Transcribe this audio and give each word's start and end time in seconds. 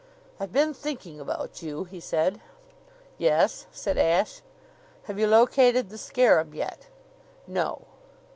"I've 0.39 0.51
been 0.51 0.73
thinking 0.73 1.19
about 1.19 1.61
you," 1.61 1.83
he 1.83 1.99
said. 1.99 2.41
"Yes?" 3.19 3.67
said 3.71 3.99
Ashe. 3.99 4.41
"Have 5.03 5.19
you 5.19 5.27
located 5.27 5.89
the 5.91 5.97
scarab 5.99 6.55
yet?" 6.55 6.87
"No." 7.45 7.83